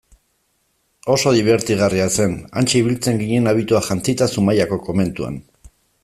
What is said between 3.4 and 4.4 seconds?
abitua jantzita